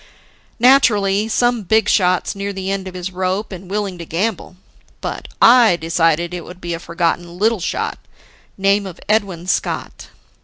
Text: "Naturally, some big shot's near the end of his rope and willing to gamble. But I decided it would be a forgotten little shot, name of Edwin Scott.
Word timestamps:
"Naturally, 0.59 1.27
some 1.27 1.61
big 1.61 1.87
shot's 1.87 2.33
near 2.35 2.51
the 2.51 2.71
end 2.71 2.87
of 2.87 2.95
his 2.95 3.11
rope 3.11 3.51
and 3.51 3.69
willing 3.69 3.99
to 3.99 4.05
gamble. 4.07 4.55
But 4.99 5.27
I 5.39 5.75
decided 5.75 6.33
it 6.33 6.43
would 6.43 6.59
be 6.59 6.73
a 6.73 6.79
forgotten 6.79 7.37
little 7.37 7.59
shot, 7.59 7.99
name 8.57 8.87
of 8.87 8.99
Edwin 9.07 9.45
Scott. 9.45 10.07